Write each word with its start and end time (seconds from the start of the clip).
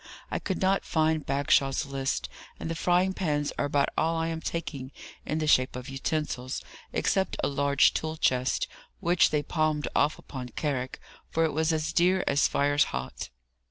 I 0.31 0.39
could 0.39 0.59
not 0.59 0.83
find 0.83 1.23
Bagshaw's 1.27 1.85
list, 1.85 2.27
and 2.59 2.71
the 2.71 2.75
frying 2.75 3.13
pans 3.13 3.53
are 3.59 3.65
about 3.65 3.89
all 3.95 4.15
I 4.17 4.29
am 4.29 4.41
taking, 4.41 4.91
in 5.27 5.37
the 5.37 5.45
shape 5.45 5.75
of 5.75 5.89
utensils, 5.89 6.63
except 6.91 7.37
a 7.43 7.47
large 7.47 7.93
tool 7.93 8.17
chest, 8.17 8.67
which 8.99 9.29
they 9.29 9.43
palmed 9.43 9.87
off 9.95 10.17
upon 10.17 10.49
Carrick, 10.49 10.99
for 11.29 11.45
it 11.45 11.53
was 11.53 11.71
as 11.71 11.93
dear 11.93 12.23
as 12.25 12.47
fire's 12.47 12.85
hot." 12.85 13.29